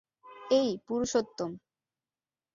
[0.51, 1.51] এই, পুরুষোত্তম!